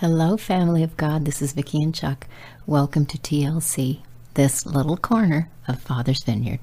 [0.00, 1.24] Hello, family of God.
[1.24, 2.28] This is Vicki and Chuck.
[2.68, 4.02] Welcome to TLC,
[4.34, 6.60] this little corner of Father's Vineyard.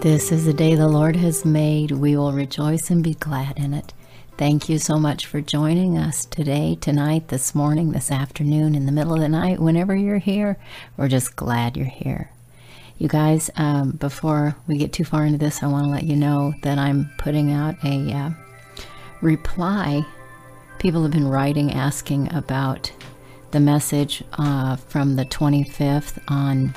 [0.00, 1.90] This is the day the Lord has made.
[1.90, 3.92] We will rejoice and be glad in it.
[4.40, 8.90] Thank you so much for joining us today, tonight, this morning, this afternoon, in the
[8.90, 10.56] middle of the night, whenever you're here.
[10.96, 12.30] We're just glad you're here.
[12.96, 16.16] You guys, um, before we get too far into this, I want to let you
[16.16, 18.30] know that I'm putting out a uh,
[19.20, 20.06] reply.
[20.78, 22.90] People have been writing asking about
[23.50, 26.74] the message uh, from the 25th on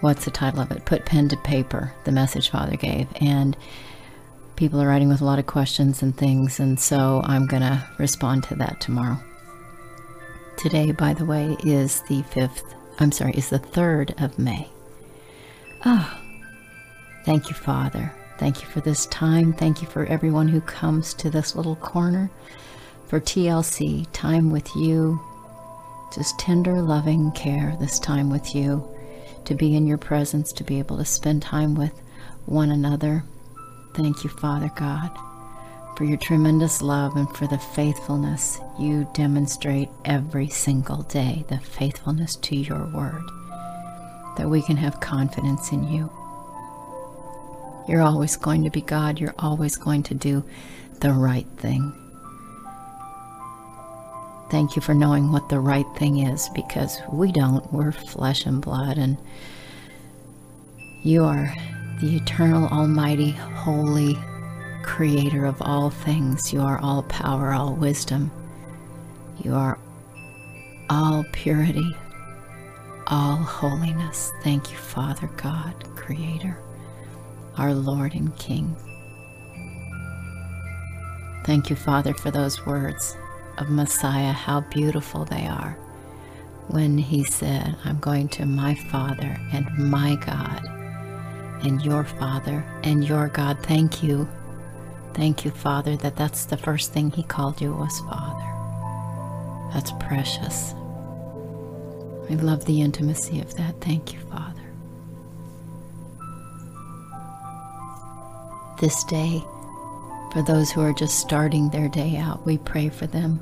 [0.00, 0.86] what's the title of it?
[0.86, 3.08] Put pen to paper, the message Father gave.
[3.20, 3.58] And
[4.62, 7.84] people are writing with a lot of questions and things, and so I'm going to
[7.98, 9.18] respond to that tomorrow.
[10.56, 12.62] Today, by the way, is the 5th,
[13.00, 14.68] I'm sorry, is the 3rd of May.
[15.84, 16.16] Oh,
[17.24, 18.14] thank you, Father.
[18.38, 19.52] Thank you for this time.
[19.52, 22.30] Thank you for everyone who comes to this little corner
[23.08, 25.20] for TLC, time with you,
[26.14, 28.88] just tender, loving care, this time with you,
[29.44, 32.00] to be in your presence, to be able to spend time with
[32.46, 33.24] one another
[33.94, 35.10] Thank you, Father God,
[35.96, 42.36] for your tremendous love and for the faithfulness you demonstrate every single day, the faithfulness
[42.36, 43.22] to your word,
[44.38, 46.10] that we can have confidence in you.
[47.86, 49.18] You're always going to be God.
[49.20, 50.42] You're always going to do
[51.00, 51.92] the right thing.
[54.50, 57.72] Thank you for knowing what the right thing is because we don't.
[57.72, 59.18] We're flesh and blood, and
[61.02, 61.54] you are
[62.00, 64.18] the eternal, almighty, holy
[64.82, 66.52] creator of all things.
[66.52, 68.32] You are all power, all wisdom.
[69.40, 69.78] You are
[70.90, 71.96] all purity,
[73.06, 74.32] all holiness.
[74.42, 76.58] Thank you, Father God, Creator,
[77.56, 78.74] our Lord and King.
[81.44, 83.16] Thank you, Father, for those words
[83.58, 85.78] of Messiah, how beautiful they are.
[86.66, 90.81] When he said, I'm going to my Father and my God
[91.62, 93.58] and your Father and your God.
[93.62, 94.28] Thank you.
[95.14, 98.48] Thank you, Father, that that's the first thing He called you was Father.
[99.72, 100.74] That's precious.
[102.30, 103.80] I love the intimacy of that.
[103.80, 104.60] Thank you, Father.
[108.80, 109.42] This day,
[110.32, 113.40] for those who are just starting their day out, we pray for them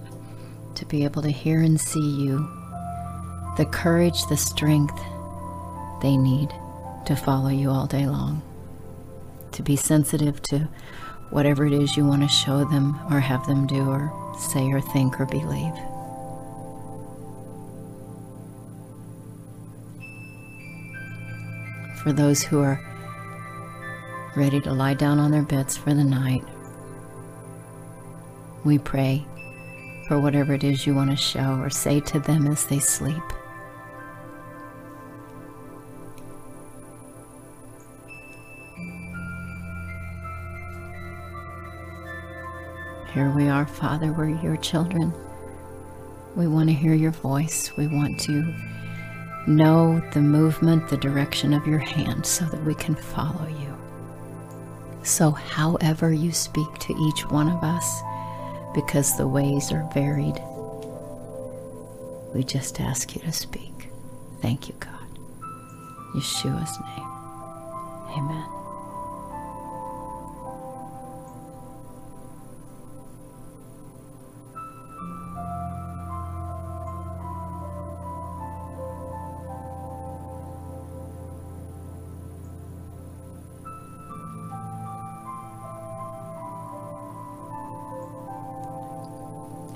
[0.75, 2.39] to be able to hear and see you,
[3.57, 5.01] the courage, the strength
[6.03, 6.51] they need
[7.07, 8.43] to follow you all day long,
[9.53, 10.69] to be sensitive to
[11.31, 14.81] whatever it is you want to show them or have them do or say or
[14.81, 15.75] think or believe.
[22.03, 22.81] For those who are
[24.35, 26.43] ready to lie down on their beds for the night,
[28.65, 29.25] we pray
[30.09, 33.23] for whatever it is you want to show or say to them as they sleep.
[43.13, 45.13] Here we are, Father, we're your children.
[46.37, 47.77] We want to hear your voice.
[47.77, 48.55] We want to
[49.49, 53.77] know the movement, the direction of your hand so that we can follow you.
[55.03, 58.01] So, however you speak to each one of us,
[58.75, 60.41] because the ways are varied,
[62.33, 63.89] we just ask you to speak.
[64.41, 65.19] Thank you, God.
[66.15, 67.09] Yeshua's name.
[68.17, 68.60] Amen.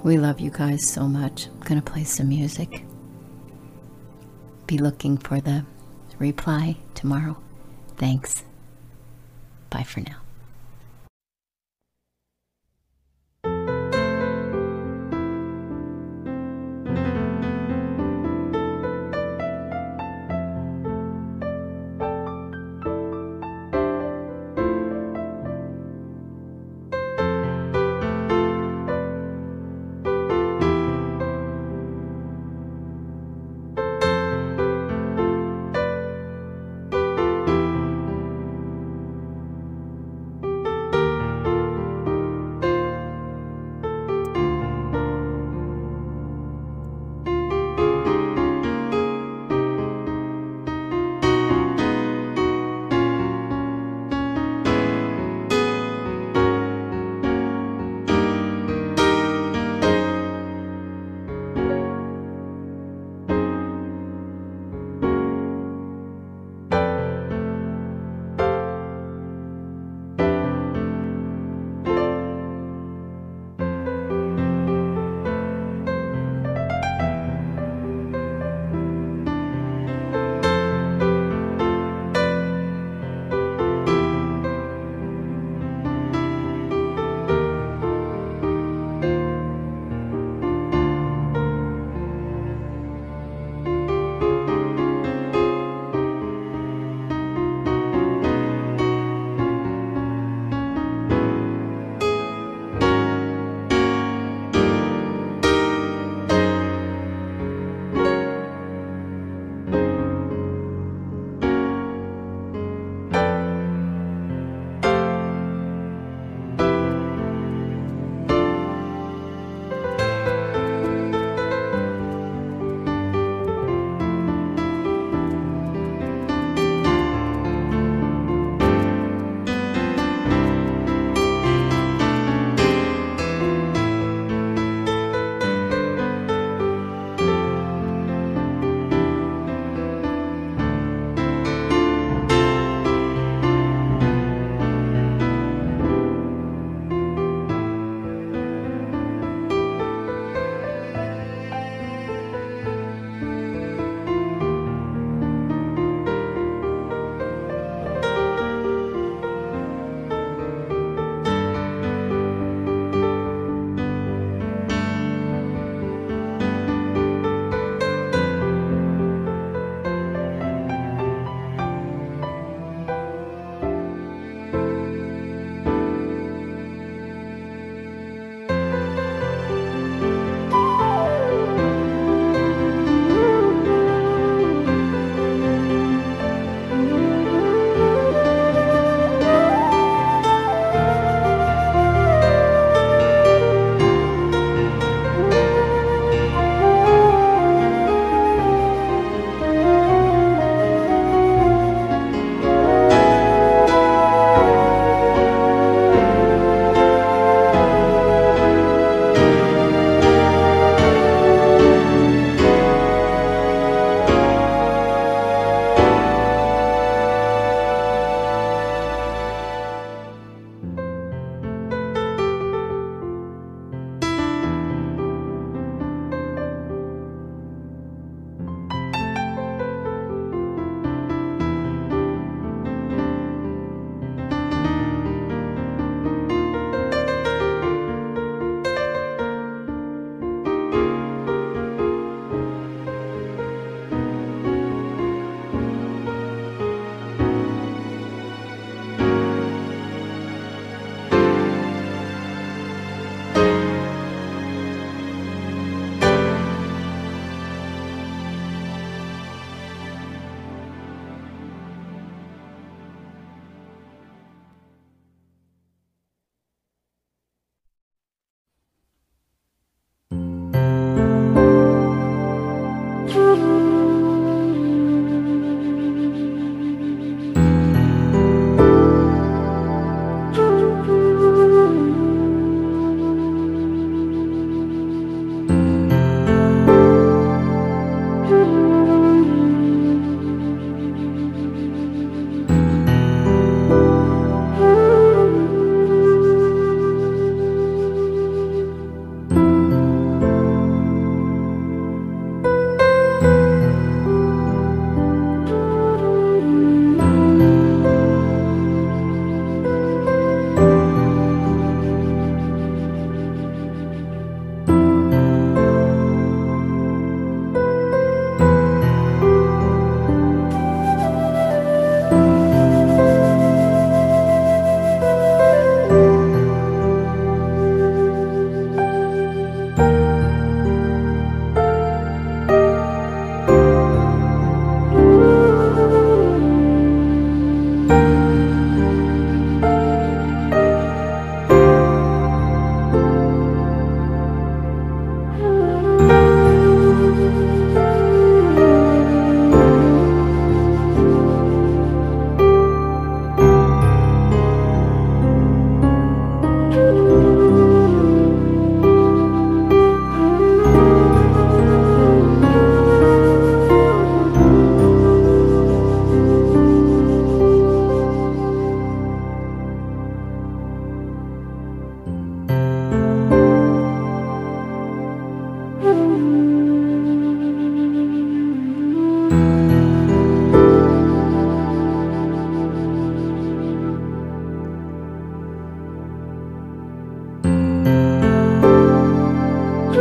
[0.04, 1.47] We love you guys so much.
[1.47, 2.84] I'm going to play some music.
[4.66, 5.65] Be looking for the
[6.18, 7.39] reply tomorrow.
[7.97, 8.45] Thanks.
[9.71, 10.23] Bye for now.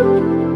[0.03, 0.52] You